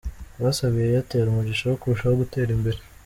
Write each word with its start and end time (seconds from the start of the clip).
Basabiye 0.41 0.87
Airtel 0.89 1.25
umugisha 1.29 1.63
wo 1.65 1.77
kurushaho 1.81 2.15
gutera 2.21 2.49
imbere. 2.57 2.79